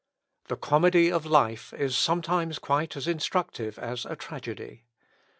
The 0.47 0.55
comedy 0.57 1.11
of 1.11 1.27
life 1.27 1.75
is 1.75 1.95
sometimes 1.95 2.57
quite 2.57 2.97
as 2.97 3.07
instructive 3.07 3.77
as 3.77 4.03
a 4.03 4.15
tragedy. 4.15 4.85